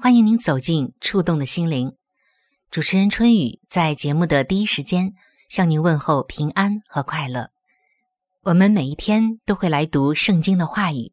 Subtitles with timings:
[0.00, 1.96] 欢迎您走进触动的心灵。
[2.70, 5.14] 主持人春雨在节目的第一时间
[5.48, 7.50] 向您问候平安和快乐。
[8.42, 11.10] 我们每一天都会来读圣经的话语，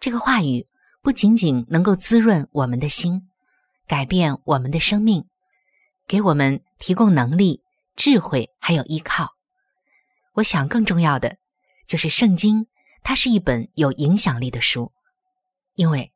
[0.00, 0.66] 这个话语
[1.02, 3.28] 不仅仅能够滋润我们的心，
[3.86, 5.28] 改变我们的生命，
[6.08, 7.62] 给我们提供能力、
[7.94, 9.36] 智慧，还有依靠。
[10.34, 11.36] 我想更重要的
[11.86, 12.66] 就是圣经。
[13.04, 14.92] 它是一本有影响力的书，
[15.74, 16.12] 因为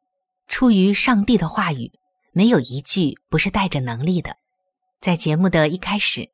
[0.48, 1.90] 出于上帝的话语，
[2.32, 4.36] 没有一句不是带着能力的。
[5.00, 6.30] 在节目的一开始，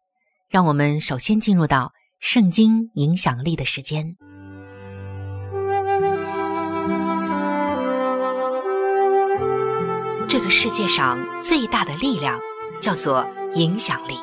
[0.49, 4.17] 让我们首先进入到圣经影响力的时间。
[10.29, 12.39] 这个世界上最大的力量
[12.81, 14.15] 叫做影响力。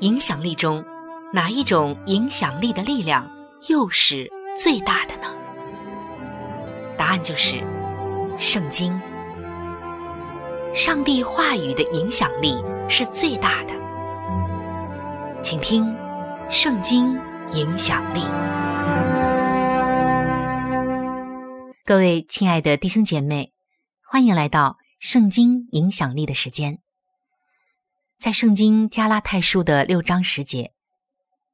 [0.00, 0.84] 影响力中，
[1.32, 3.28] 哪一种影响力的力量？
[3.68, 5.37] 又是最大的呢？
[6.98, 7.62] 答案就是
[8.36, 9.00] 圣经。
[10.74, 12.56] 上帝话语的影响力
[12.88, 13.72] 是最大的，
[15.40, 15.84] 请听
[16.50, 17.16] 《圣经
[17.52, 18.20] 影响力》。
[21.84, 23.54] 各位亲爱的弟兄姐妹，
[24.04, 26.80] 欢迎来到《圣经影响力》的时间。
[28.18, 30.72] 在《圣经加拉太书》的六章十节，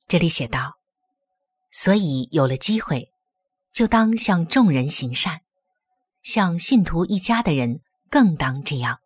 [0.08, 0.78] 这里写道。
[1.70, 3.10] 所以有了机会，
[3.74, 5.40] 就当向众人行善，
[6.22, 9.00] 向信徒一家的人更当这样。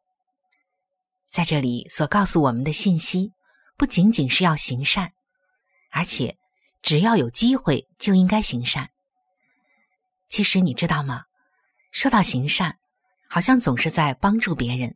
[1.31, 3.33] 在这里所告诉我们的信息，
[3.79, 5.13] 不仅仅是要行善，
[5.91, 6.37] 而且
[6.83, 8.91] 只要有机会就应该行善。
[10.29, 11.25] 其实你知道吗？
[11.91, 12.79] 说到行善，
[13.27, 14.95] 好像总是在帮助别人。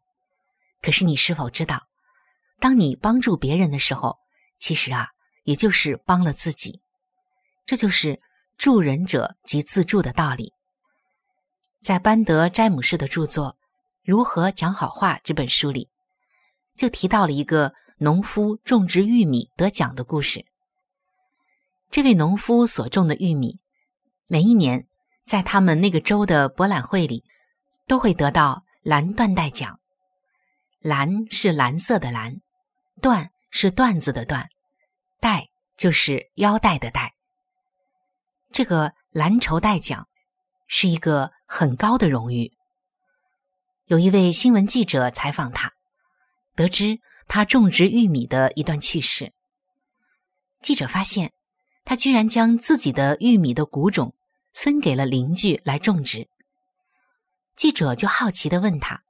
[0.83, 1.89] 可是你是否知道，
[2.61, 4.19] 当你帮助别人的时候，
[4.59, 5.09] 其实啊，
[5.45, 6.83] 也就是帮了自己。
[7.65, 8.21] 这就是
[8.63, 10.53] 助人者即自助的道理。
[11.81, 13.49] 在班德詹姆士的著作
[14.05, 15.89] 《如何讲好话》这本书里，
[16.77, 20.47] 就提到了一个农夫种植玉米得奖的故事。
[21.91, 23.59] 这位农夫所种的玉米，
[24.29, 24.87] 每一年
[25.27, 27.25] 在他们那个州的博览会里，
[27.89, 29.81] 都会得到蓝缎带奖。
[30.79, 32.37] 蓝是蓝色的蓝，
[33.01, 34.47] 缎是缎子的缎，
[35.19, 37.17] 带就是腰带的带。
[38.53, 40.07] 这个蓝绸带奖
[40.69, 42.53] 是一个很高的荣誉。
[43.87, 45.73] 有一位新闻记者采访他，
[46.55, 49.33] 得知他种植玉米的一段趣事。
[50.61, 51.33] 记者发现，
[51.85, 54.15] 他居然将自己的玉米的谷种
[54.53, 56.29] 分给了邻居来种植。
[57.57, 59.03] 记者就好奇的问他：“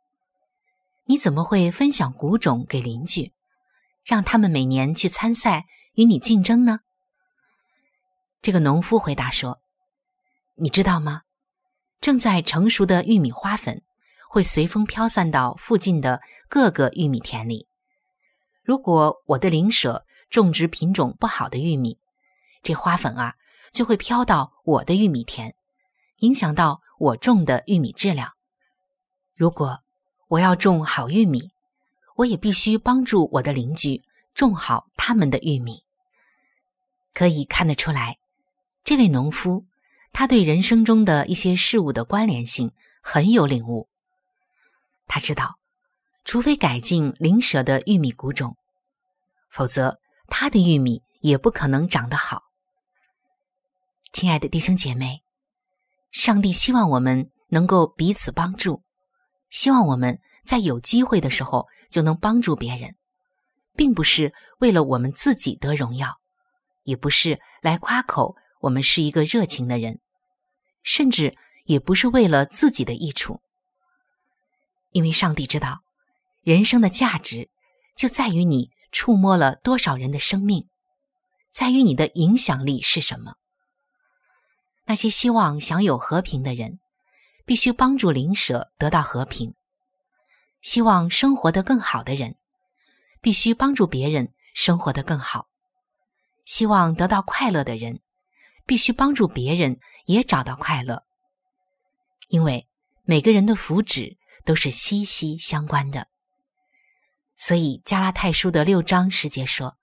[1.06, 3.32] 你怎么会分享谷种给邻居，
[4.04, 5.64] 让他们每年去参赛
[5.94, 6.80] 与你竞争呢？”
[8.42, 9.60] 这个农夫回答说
[10.58, 11.22] ：“你知道吗？
[12.00, 13.84] 正在成熟的玉米花粉
[14.28, 17.68] 会随风飘散到附近的各个玉米田里。
[18.64, 21.98] 如果我的邻舍种植品种不好的玉米，
[22.64, 23.36] 这花粉啊
[23.70, 25.54] 就会飘到我的玉米田，
[26.16, 28.32] 影响到我种的玉米质量。
[29.36, 29.84] 如果
[30.26, 31.52] 我要种好玉米，
[32.16, 34.02] 我也必须帮助我的邻居
[34.34, 35.84] 种好他们的玉米。
[37.14, 38.18] 可以看得出来。”
[38.84, 39.64] 这位农夫，
[40.12, 43.88] 他对人生中的一些事物的关联性很有领悟。
[45.06, 45.58] 他知道，
[46.24, 48.56] 除非改进灵舍的玉米谷种，
[49.48, 52.42] 否则他的玉米也不可能长得好。
[54.12, 55.22] 亲爱的弟兄姐妹，
[56.10, 58.82] 上帝希望我们能够彼此帮助，
[59.48, 62.96] 希望我们在有机会的时候就能帮助别人，
[63.76, 66.18] 并不是为了我们自己得荣耀，
[66.82, 70.00] 也不是来夸口我们是一个热情的人，
[70.84, 73.40] 甚至也不是为了自己的益处，
[74.92, 75.82] 因为上帝知道，
[76.42, 77.50] 人生的价值
[77.96, 80.68] 就在于你触摸了多少人的生命，
[81.50, 83.34] 在于你的影响力是什么。
[84.84, 86.78] 那些希望享有和平的人，
[87.44, 89.54] 必须帮助邻舍得到和平；
[90.60, 92.36] 希望生活得更好的人，
[93.20, 95.48] 必须帮助别人生活得更好；
[96.44, 98.00] 希望得到快乐的人，
[98.66, 101.04] 必须帮助别人也找到快乐。
[102.28, 102.66] 因为
[103.04, 106.08] 每个人的福祉都是息息相关的。
[107.36, 109.76] 所以加拉太书的六章十节说：“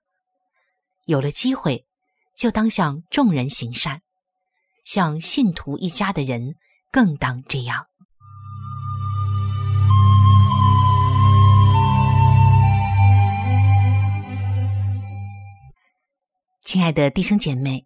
[1.05, 1.85] 有了机会，
[2.35, 4.01] 就当向众人行善。”
[4.85, 6.55] 像信徒一家的人
[6.91, 7.85] 更当这样。
[16.63, 17.85] 亲爱的弟兄姐妹，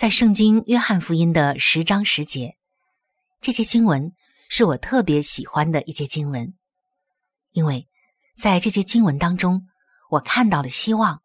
[0.00, 2.56] 在圣经约翰福音的十章十节，
[3.42, 4.14] 这些经文
[4.48, 6.54] 是我特别喜欢的一节经文，
[7.50, 7.86] 因为
[8.34, 9.68] 在这些经文当中，
[10.12, 11.20] 我看到了希望，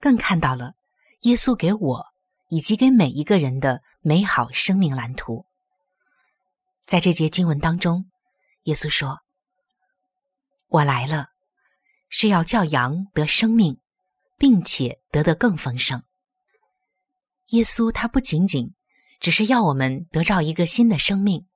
[0.00, 0.76] 更看到了
[1.24, 2.06] 耶稣给我。
[2.48, 5.44] 以及给每一个人的美好生命蓝图。
[6.86, 8.10] 在这节经文当中，
[8.62, 9.20] 耶稣说
[10.68, 11.30] ：“我来了，
[12.08, 13.78] 是要叫羊得生命，
[14.38, 16.02] 并且得得更丰盛。”
[17.48, 18.74] 耶稣他不仅仅
[19.20, 21.46] 只是要我们得到一个新的生命，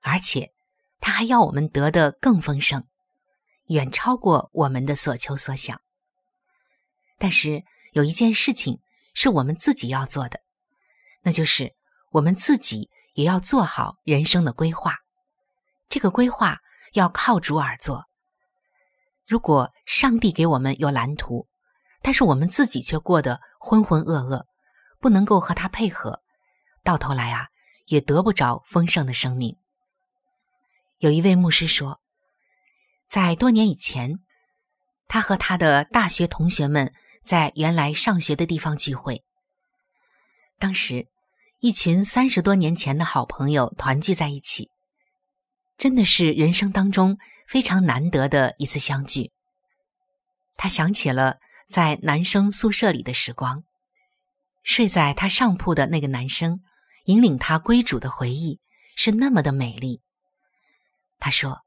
[0.00, 0.52] 而且
[1.00, 2.84] 他还要我们得的更丰盛，
[3.66, 5.80] 远超过我们的所求所想。
[7.18, 8.80] 但是有一件事情。
[9.16, 10.40] 是我们自己要做的，
[11.22, 11.76] 那就是
[12.10, 14.96] 我们自己也要做好人生的规划。
[15.88, 16.58] 这个规划
[16.94, 18.06] 要靠主而做。
[19.24, 21.46] 如果上帝给我们有蓝图，
[22.02, 24.46] 但是我们自己却过得浑浑噩噩，
[25.04, 26.22] 不能够和他配合，
[26.82, 27.48] 到头来啊，
[27.88, 29.58] 也得不着丰盛的生命。
[30.96, 32.00] 有一位牧师说，
[33.06, 34.20] 在多年以前，
[35.06, 36.94] 他和他的大学同学们。
[37.22, 39.24] 在原来上学的地方聚会，
[40.58, 41.08] 当时
[41.60, 44.68] 一群三十多年前的好朋友团聚在一起，
[45.78, 47.16] 真的是人生当中
[47.48, 49.32] 非常难得的一次相聚。
[50.58, 53.64] 他想起了在男生宿舍里的时光，
[54.64, 56.60] 睡在他上铺的那个男生
[57.04, 58.58] 引领他归主的回忆
[58.96, 60.00] 是那么的美丽。
[61.20, 61.60] 他说：“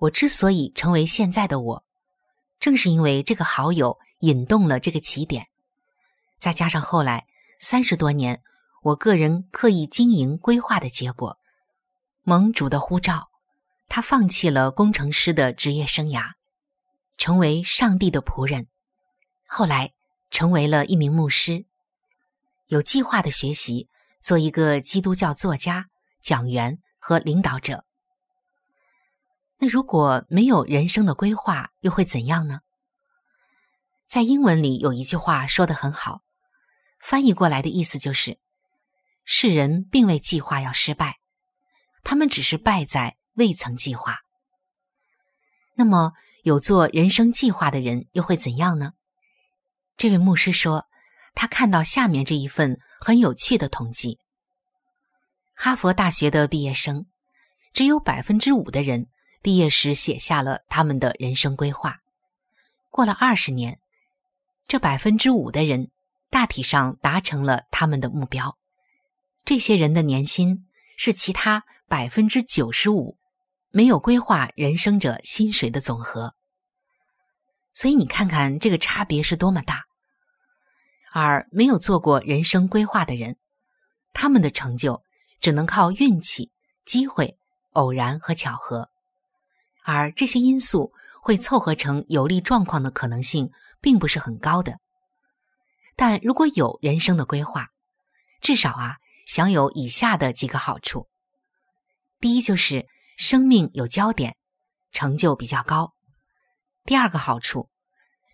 [0.00, 1.84] 我之所以成为现在的我，
[2.60, 5.48] 正是因为这个好友。”引动了这个起点，
[6.38, 7.26] 再加上后来
[7.60, 8.42] 三十多年
[8.82, 11.38] 我个人刻意经营规划的结果，
[12.22, 13.28] 盟主的呼召，
[13.88, 16.32] 他放弃了工程师的职业生涯，
[17.18, 18.68] 成为上帝的仆人，
[19.46, 19.92] 后来
[20.30, 21.66] 成为了一名牧师，
[22.66, 23.88] 有计划的学习
[24.20, 25.86] 做一个基督教作家、
[26.22, 27.84] 讲员和领导者。
[29.58, 32.60] 那如果没有人生的规划，又会怎样呢？
[34.08, 36.22] 在英文里有一句话说的很好，
[37.00, 38.38] 翻译过来的意思就是：
[39.24, 41.18] 世人并未计划要失败，
[42.02, 44.20] 他们只是败在未曾计划。
[45.74, 46.12] 那么，
[46.42, 48.92] 有做人生计划的人又会怎样呢？
[49.96, 50.86] 这位牧师说，
[51.36, 54.18] 他看到下面这一份很有趣的统计：
[55.54, 57.06] 哈佛大学的毕业生，
[57.72, 59.06] 只有百分之五的人
[59.40, 61.98] 毕业时写下了他们的人生规划。
[62.90, 63.78] 过了二十年。
[64.68, 65.92] 这百分之五的人
[66.28, 68.58] 大体上达成了他们的目标，
[69.44, 70.66] 这些人的年薪
[70.96, 73.16] 是其他百分之九十五
[73.70, 76.34] 没有规划人生者薪水的总和。
[77.72, 79.84] 所以你看看这个差别是多么大。
[81.16, 83.38] 而没有做过人生规划的人，
[84.12, 85.02] 他们的成就
[85.40, 86.50] 只能靠运气、
[86.84, 87.38] 机会、
[87.72, 88.90] 偶然和巧合，
[89.82, 90.92] 而这些因素
[91.22, 93.50] 会凑合成有利状况的可能性。
[93.78, 94.80] 并不是很高的，
[95.94, 97.68] 但如果有人生的规划，
[98.40, 98.96] 至少啊，
[99.26, 101.06] 享有以下的几个好处：
[102.18, 104.36] 第一，就是生命有焦点，
[104.90, 105.92] 成就比较高；
[106.84, 107.68] 第二个好处，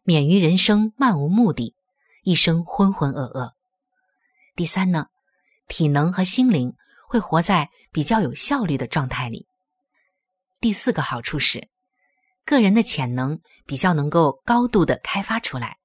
[0.04, 1.74] 免于人生漫无目的，
[2.22, 3.52] 一生浑浑噩噩；
[4.54, 5.06] 第三呢，
[5.66, 6.74] 体能和心灵
[7.08, 9.46] 会活在比较有效率的状态里；
[10.60, 11.68] 第四个好处是，
[12.44, 15.78] 个人的潜能比较能够高度的开发出来。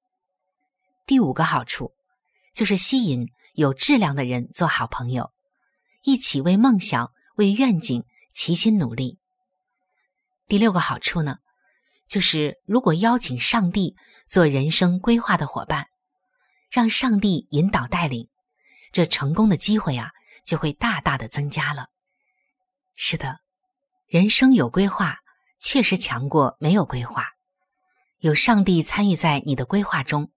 [1.06, 1.92] 第五个好处
[2.54, 5.32] 就是吸引有质量的人做好朋友，
[6.04, 9.18] 一起为梦想、为愿景齐心努力。
[10.46, 11.38] 第六个好处呢，
[12.06, 13.96] 就是如果邀请上帝
[14.28, 15.88] 做人生规划的伙伴，
[16.70, 18.28] 让上帝引导带领，
[18.92, 20.10] 这成功的机会啊
[20.44, 21.88] 就会大大的增加了。
[22.94, 23.40] 是的，
[24.06, 25.18] 人生有规划
[25.60, 27.26] 确实强过没有规划，
[28.18, 30.30] 有上帝参与在你的规划中，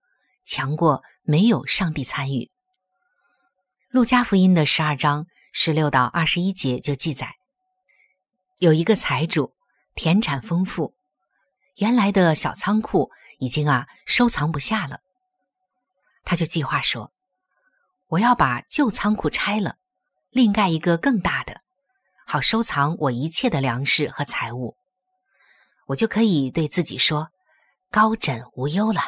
[0.45, 2.51] 强过没有上帝参与。
[3.89, 7.35] 路加福音的十二章十六到二十一节就记载，
[8.59, 9.53] 有一个财主。
[9.93, 10.95] 田产丰富，
[11.75, 15.01] 原来的小仓库已经啊收藏不下了。
[16.23, 17.11] 他就计划说
[18.07, 19.77] ：“我要把旧仓库拆了，
[20.29, 21.61] 另盖一个更大的，
[22.25, 24.75] 好收藏我一切的粮食和财物。
[25.87, 27.29] 我就可以对自己说，
[27.89, 29.01] 高枕无忧了。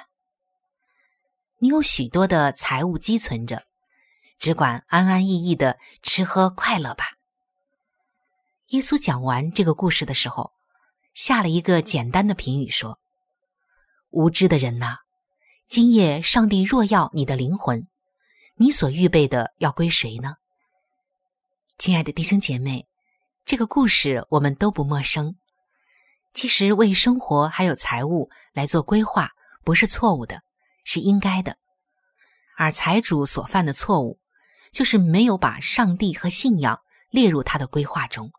[1.59, 3.63] 你有许多的财物积存着，
[4.37, 7.17] 只管安安逸逸的吃喝快乐吧。”
[8.69, 10.51] 耶稣讲完这个故事的时候。
[11.13, 12.99] 下了一个简单的评语说
[14.09, 14.97] ：“无知的人呐，
[15.73, 17.87] 今夜上帝若要你的灵魂，
[18.57, 20.35] 你所预备的要归谁呢？”
[21.79, 22.85] 亲爱的弟兄姐妹，
[23.43, 25.35] 这个故事我们都不陌生。
[26.31, 29.31] 其实为生活还有财务来做规划
[29.63, 30.43] 不是错误的，
[30.83, 31.57] 是应该的。
[32.55, 34.19] 而财主所犯的错误，
[34.71, 38.31] 就是没有把上帝和信仰列入他的规划中。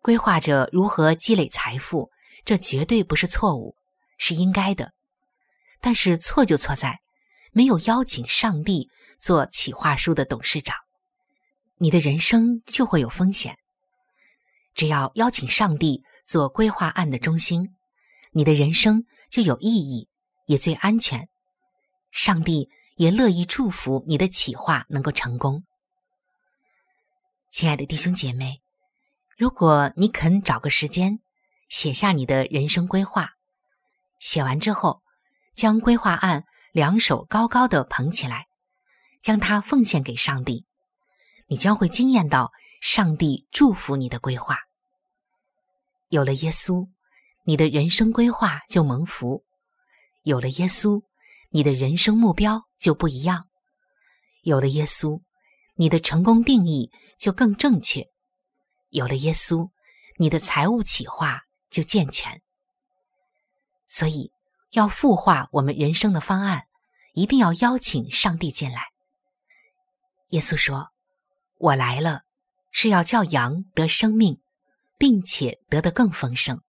[0.00, 2.12] 规划着如何积累财富，
[2.44, 3.74] 这绝对不是错误，
[4.18, 4.92] 是应该的。
[5.82, 7.00] 但是错就错在
[7.52, 10.76] 没有邀请上帝做企划书的董事长，
[11.76, 13.58] 你的人生就会有风险。
[14.74, 17.74] 只要邀请上帝做规划案的中心，
[18.30, 20.08] 你的人生就有意义，
[20.46, 21.28] 也最安全。
[22.10, 25.64] 上帝也乐意祝福你的企划能够成功。
[27.50, 28.62] 亲爱的弟兄姐妹。
[29.36, 31.18] 如果你肯找个时间
[31.68, 33.30] 写下你的人生规划，
[34.20, 35.01] 写完之后，
[35.54, 38.46] 将规划案两手高高的捧起来，
[39.22, 40.66] 将它奉献给上帝，
[41.46, 44.56] 你将会惊艳到上帝祝福你的规划。
[46.08, 46.88] 有了耶稣，
[47.44, 49.44] 你的人生规划就蒙福；
[50.22, 51.02] 有了耶稣，
[51.50, 53.42] 你的人生目标就不一样；
[54.42, 55.22] 有了耶稣，
[55.76, 58.06] 你的成功定义就更正确。
[58.90, 59.70] 有了耶稣，
[60.18, 62.42] 你的财务企划就健全。
[63.88, 64.30] 所以，
[64.72, 66.64] 要孵化我们人生的方案，
[67.12, 68.86] 一定要邀请上帝进来。
[70.30, 70.88] 耶稣说
[71.60, 72.22] ：“我来了，
[72.70, 74.40] 是要叫羊得生命，
[74.98, 76.60] 并且得的更丰盛。”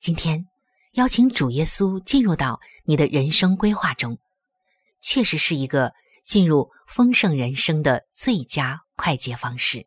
[0.00, 0.46] 今天，
[0.92, 4.18] 邀请主耶稣进入到你的人生规划中，
[5.00, 9.86] 确实是一个进入丰盛人生的最佳快捷方式。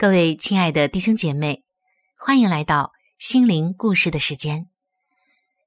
[0.00, 1.62] 各位亲爱的弟兄姐妹，
[2.16, 4.66] 欢迎来到心灵故事的时间。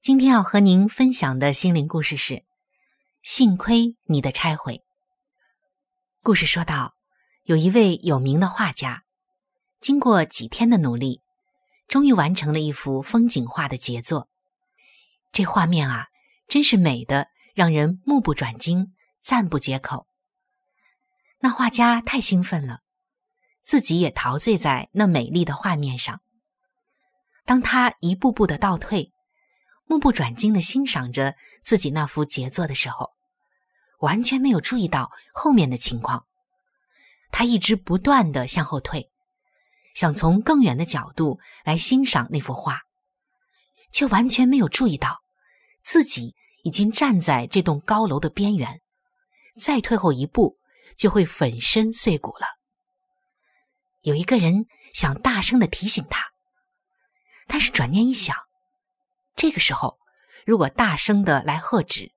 [0.02, 2.44] 今天要和您分享的心灵故事是：
[3.22, 4.82] 幸亏你的拆毁。
[6.24, 6.96] 故事说到，
[7.44, 9.04] 有一位有名的画家，
[9.80, 11.22] 经过几天的努力，
[11.88, 14.30] 终于完成了一幅风景画的杰作。
[15.32, 16.08] 这画面啊，
[16.48, 20.08] 真是美的让人目不转睛、赞不绝口。
[21.38, 22.80] 那画家太兴奋了。
[23.64, 26.22] 自己也陶醉在那美丽的画面上。
[27.46, 29.12] 当他一步步的倒退，
[29.86, 33.12] 目不转睛的欣赏着自己那幅杰作的时候，
[34.00, 36.26] 完全没有注意到后面的情况。
[37.32, 39.10] 他一直不断的向后退，
[39.94, 42.82] 想从更远的角度来欣赏那幅画，
[43.92, 45.22] 却完全没有注意到
[45.82, 48.82] 自己已经站在这栋高楼的边缘，
[49.60, 50.58] 再退后一步
[50.96, 52.63] 就会粉身碎骨了。
[54.04, 56.32] 有一个人想大声的提醒他，
[57.48, 58.36] 但是转念一想，
[59.36, 59.98] 这个时候
[60.46, 62.12] 如果大声的来喝止，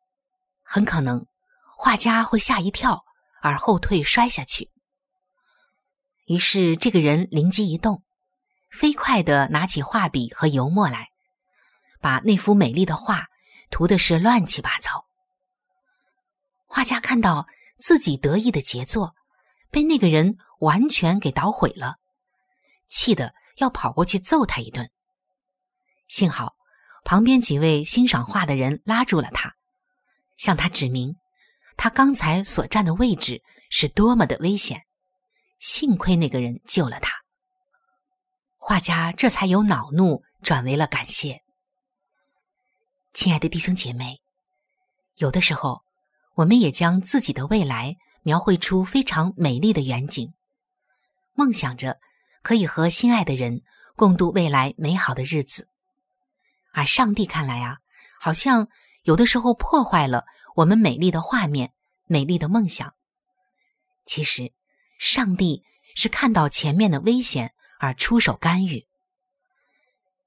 [0.63, 1.27] 很可能
[1.77, 3.05] 画家会吓一跳
[3.41, 4.71] 而后退摔下去。
[6.27, 8.03] 于是这个人灵机一动，
[8.69, 11.11] 飞快的拿起画笔和油墨来，
[12.01, 13.29] 把那幅美丽的画
[13.71, 15.07] 涂的是乱七八糟。
[16.67, 17.47] 画家看到
[17.79, 19.16] 自己得意的杰作
[19.77, 21.97] 被那个人完全给捣毁了，
[22.89, 24.91] 气得要跑过去揍他一顿。
[26.09, 26.55] 幸好
[27.05, 29.55] 旁边几位欣赏画的人拉住了他，
[30.39, 31.17] 向他指明
[31.77, 34.87] 他刚才所站的位置是多么的危险。
[35.59, 37.13] 幸亏那个人救了他，
[38.57, 41.43] 画家这才由恼怒转为了感谢。
[43.13, 44.23] 亲爱的弟兄姐妹，
[45.17, 45.83] 有的时候
[46.35, 50.35] 我们也将自己的未来描绘出非常美丽的远景，
[51.33, 52.01] 梦想着
[52.43, 53.63] 可以和心爱的人
[53.95, 55.69] 共度未来美好的日子。
[56.73, 57.79] 而上帝看来啊，
[58.19, 58.67] 好像
[59.05, 60.25] 有的时候破坏了
[60.57, 61.73] 我们美丽的画面、
[62.07, 62.95] 美丽的梦想。
[64.05, 64.53] 其实。
[64.99, 65.63] 上帝
[65.95, 68.87] 是看到前面的危险而出手干预。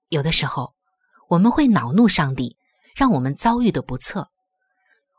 [0.10, 0.76] 有的时候，
[1.28, 2.56] 我们会恼怒上帝，
[2.96, 4.30] 让我们遭遇的不测，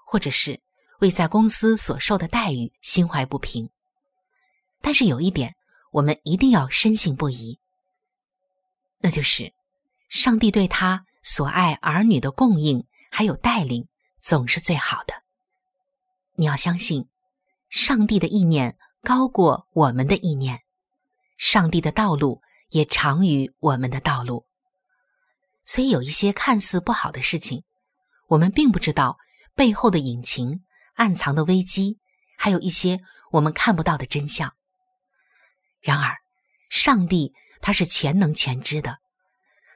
[0.07, 0.61] 或者是
[1.01, 3.69] 为在公司所受的待遇心怀不平。
[4.81, 5.57] 但是有一点，
[5.91, 7.59] 我们一定要深信不疑，
[8.99, 9.53] 那就是
[10.09, 13.89] 上帝对他所爱儿女的供应还有带领，
[14.21, 15.15] 总是最好的。
[16.35, 17.09] 你要相信
[17.69, 18.77] 上帝的意念。
[19.03, 20.61] 高过我们的意念，
[21.39, 24.45] 上帝的道路也长于我们的道路。
[25.65, 27.65] 所以有一些看似不好的事情，
[28.29, 29.17] 我们并不知道
[29.55, 30.63] 背后的隐情、
[31.01, 31.99] 暗藏的危机，
[32.37, 34.55] 还有一些我们看不到的真相。
[35.81, 36.19] 然而，
[36.69, 38.99] 上帝他是全能全知的，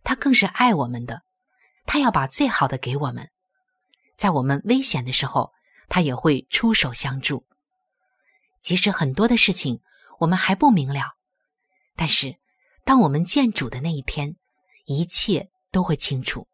[0.03, 1.23] 他更是爱我们的，
[1.87, 3.31] 他要把最好的给我们，
[4.19, 5.55] 在我们危险的时候，
[5.89, 7.47] 他也会出手相助。
[8.61, 9.81] 即使很多的事情
[10.19, 11.15] 我们还不明了，
[11.97, 12.39] 但是
[12.85, 14.37] 当我们见主的那一天，
[14.85, 16.47] 一切都会清楚。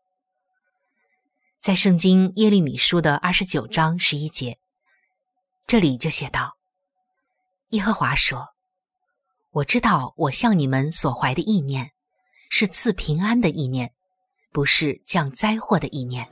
[1.61, 4.57] 在圣经耶利米书的二十九章十一节，
[5.67, 6.57] 这里就写道
[7.73, 8.55] ：“耶和华说，
[9.51, 11.91] 我知道我向你们所怀的意念，
[12.49, 13.93] 是赐平安的意念，
[14.51, 16.27] 不是降灾祸的意念，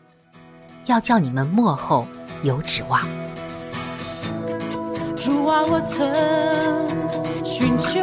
[0.87, 2.09] 要叫你们幕后
[2.43, 3.03] 有指望。”
[5.15, 6.11] 主啊，我曾
[7.45, 8.01] 寻求，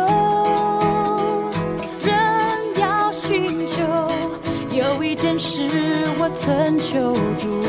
[6.27, 7.61] 我曾求助，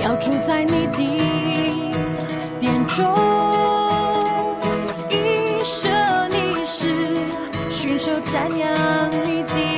[0.00, 1.02] 要住在你的
[2.60, 3.12] 殿中，
[5.10, 5.90] 一生
[6.30, 6.86] 一世
[7.72, 9.77] 寻求瞻仰你的。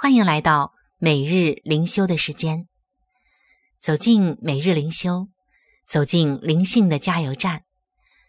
[0.00, 2.68] 欢迎来到每日灵修的时间。
[3.80, 5.26] 走进每日灵修，
[5.88, 7.64] 走进灵性的加油站。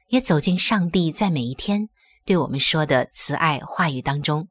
[0.08, 1.89] 也走进上帝在每一天
[2.25, 4.49] 对我们说的慈爱话语当中。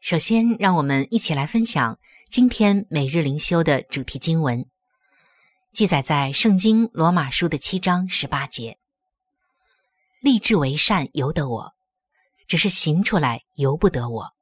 [0.00, 1.98] 首先，让我们一起来分享
[2.30, 4.64] 今天每日灵修的主题经文，
[5.74, 8.78] 记载在《圣经罗马书》的七章十八节
[10.22, 11.74] ：“立志为善由得我，
[12.46, 14.34] 只是行出来由不得我。”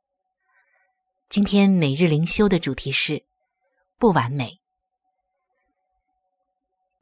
[1.37, 3.27] 今天每日灵修的主题是
[3.99, 4.59] 不完美。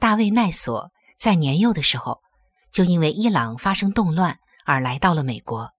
[0.01, 2.20] 大卫奈索在年幼的时候。
[2.73, 5.73] 就因为伊朗发生动乱而来到了美国。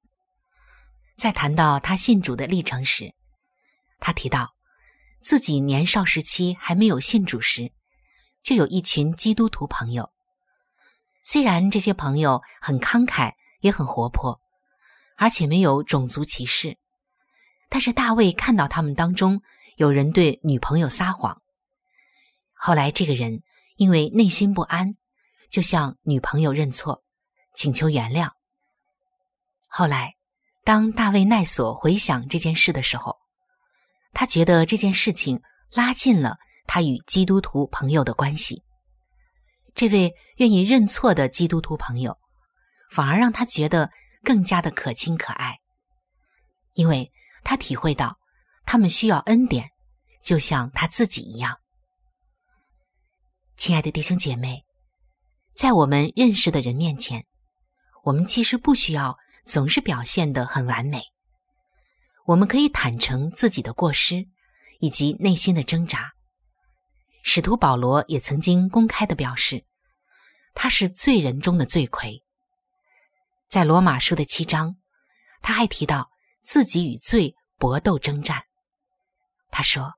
[1.18, 3.14] 在谈到他信主的历程时，
[4.00, 4.56] 他提到
[5.22, 7.74] 自己年少时期还没有信主时，
[8.42, 10.14] 就有一群基督徒朋友。
[11.26, 14.40] 虽然这些朋友很慷慨，也很活泼，
[15.18, 16.78] 而且没有种族歧视，
[17.70, 19.42] 但是大卫看到他们当中
[19.76, 21.42] 有人对女朋友撒谎。
[22.54, 23.42] 后来，这个人
[23.76, 24.94] 因为内心不安。
[25.52, 27.04] 就向女朋友认错，
[27.54, 28.32] 请求原谅。
[29.70, 30.16] 后来，
[30.66, 33.16] 当大卫奈索回想这件事的时候，
[34.12, 38.64] 他觉得这件事情拉近了他与基督徒朋友的关系。
[39.76, 42.18] 这位愿意认错的基督徒朋友，
[42.92, 43.92] 反而让他觉得
[44.24, 45.60] 更加的可亲可爱，
[46.74, 47.10] 因为
[47.46, 48.20] 他体会到
[48.66, 49.70] 他们需要恩典，
[50.22, 51.62] 就像他自己一样。
[53.56, 54.66] 亲爱的弟兄姐妹。
[55.54, 57.26] 在我们认识的人面前，
[58.04, 61.02] 我们其实不需要总是表现得很完美。
[62.26, 64.28] 我们可以坦诚自己的过失
[64.82, 66.12] 以及内心的挣扎。
[67.24, 69.66] 使徒保罗也曾经公开的表示，
[70.54, 72.22] 他是罪人中的罪魁。
[73.48, 74.76] 在罗马书的七章，
[75.42, 76.10] 他还提到
[76.44, 78.44] 自己与罪搏斗征战。
[79.50, 79.94] 他说：“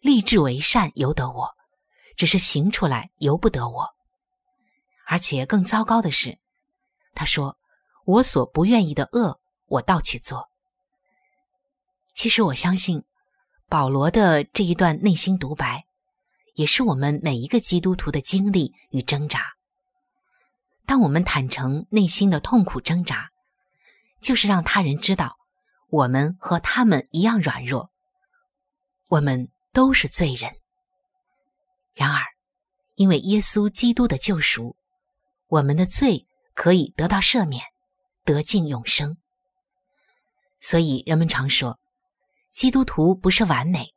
[0.00, 1.54] 立志为善由得我，
[2.16, 3.94] 只是行出来由不得我。”
[5.06, 6.38] 而且更糟糕的是，
[7.14, 7.58] 他说
[8.06, 10.48] ：“我所不愿意的恶，我倒去做。”
[12.14, 13.04] 其实我相信，
[13.68, 15.84] 保罗的这一段内心独白，
[16.54, 19.54] 也是我们每一个基督徒的经历与挣扎。
[20.86, 23.30] 当我们坦诚内心的痛苦挣扎，
[24.22, 25.36] 就是让他人知道，
[25.88, 27.90] 我们和他们一样软弱，
[29.08, 30.56] 我们都是罪人。
[31.92, 32.22] 然而，
[32.94, 34.76] 因为耶稣基督的救赎。
[35.46, 37.62] 我们的罪可以得到赦免，
[38.24, 39.18] 得尽永生。
[40.58, 41.78] 所以人们常说，
[42.50, 43.94] 基督徒不是完美，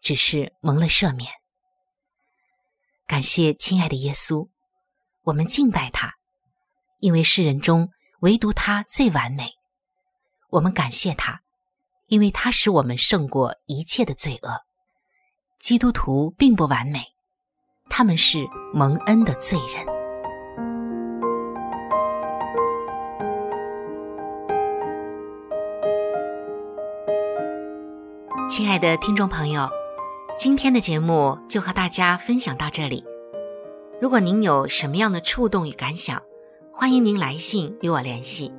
[0.00, 1.30] 只是蒙了赦免。
[3.06, 4.48] 感谢亲爱的耶稣，
[5.22, 6.14] 我们敬拜他，
[7.00, 9.50] 因为世人中唯独他最完美。
[10.54, 11.40] 我们感谢他，
[12.06, 14.60] 因为他使我们胜过一切的罪恶。
[15.58, 17.00] 基督徒并不完美，
[17.90, 19.84] 他们是蒙恩的罪人。
[28.48, 29.68] 亲爱的听众朋友，
[30.38, 33.04] 今天的节目就和大家分享到这里。
[34.00, 36.22] 如果您有什么样的触动与感想，
[36.72, 38.52] 欢迎您来信与我联系。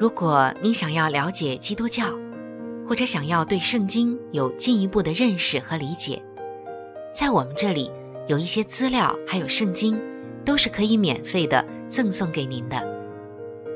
[0.00, 2.06] 如果您想要了解基督教，
[2.88, 6.22] 或者想要对圣经有进一步的认识和理解，
[7.12, 7.92] 在我们这里
[8.26, 10.00] 有一些资料，还有圣经，
[10.42, 12.82] 都是可以免费的赠送给您的。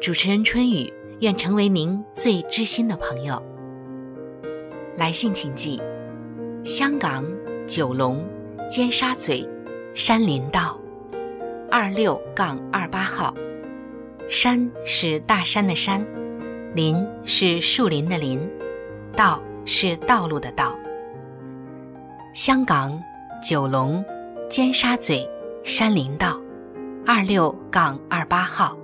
[0.00, 3.42] 主持人春雨愿成为您最知心的朋友。
[4.96, 5.78] 来信请寄：
[6.64, 7.22] 香港
[7.66, 8.24] 九龙
[8.70, 9.46] 尖沙咀
[9.92, 10.80] 山林道
[11.70, 13.34] 二六杠二八号。
[14.28, 16.04] 山是大山的山，
[16.74, 18.40] 林是树林的林。
[19.16, 20.76] 道是道路的道。
[22.34, 23.00] 香港
[23.46, 24.04] 九龙
[24.50, 25.24] 尖沙咀
[25.62, 26.40] 山林道
[27.06, 28.76] 二六杠二八号。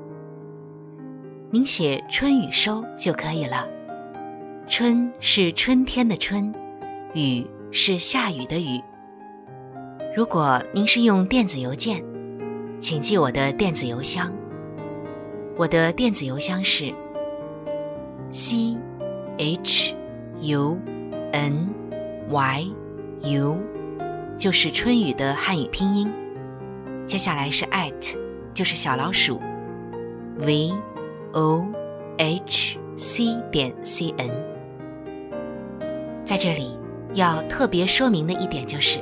[1.50, 3.66] 您写春雨收就可以了。
[4.68, 6.54] 春是春天的春，
[7.12, 8.80] 雨是下雨的雨。
[10.14, 12.04] 如果您是用电子邮件，
[12.80, 14.32] 请记我的电子邮箱。
[15.60, 16.90] 我的电子邮箱是
[18.30, 18.78] c
[19.36, 19.94] h
[20.40, 20.78] u
[21.32, 21.68] n
[22.30, 22.66] y
[23.20, 23.58] u，
[24.38, 26.10] 就是春雨的汉语拼音。
[27.06, 28.16] 接下来是 at，
[28.54, 29.38] 就是小老鼠
[30.38, 30.72] v
[31.32, 31.66] o
[32.16, 34.30] h c 点 c n。
[36.24, 36.78] 在这里
[37.12, 39.00] 要特别说明的一点就是，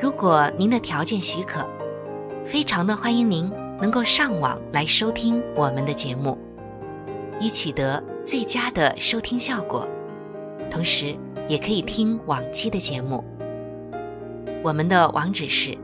[0.00, 1.66] 如果您的条件许可，
[2.44, 3.50] 非常的欢迎您。
[3.80, 6.36] 能够上网来收听我们的节目，
[7.40, 9.88] 以取得最佳的收听效果。
[10.70, 11.16] 同时，
[11.48, 13.24] 也可以听往期的节目。
[14.62, 15.76] 我们的网址是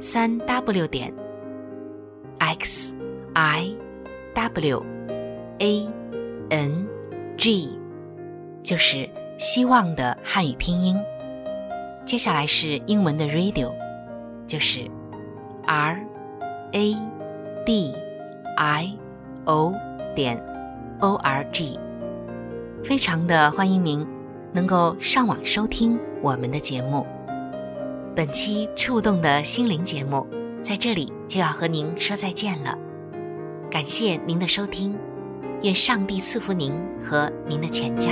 [0.00, 1.12] 三 w 点
[2.38, 2.94] x
[3.34, 3.74] i
[4.32, 4.86] w
[5.58, 5.88] a
[6.50, 6.86] n
[7.36, 7.78] g，
[8.62, 10.96] 就是希望的汉语拼音。
[12.06, 13.70] 接下来是英文的 radio，
[14.46, 14.88] 就是
[15.66, 16.07] r。
[16.72, 16.96] A
[17.64, 17.94] d
[18.56, 18.98] i
[19.44, 19.74] o
[20.14, 20.42] 点
[21.00, 21.78] o r g，
[22.84, 24.06] 非常的欢迎您
[24.52, 27.06] 能够上网收听我们的节目。
[28.14, 30.26] 本期触动的心灵节目
[30.62, 32.76] 在这里就要和您说再见了，
[33.70, 34.98] 感谢您的收听，
[35.62, 38.10] 愿上帝赐福您和您的全家。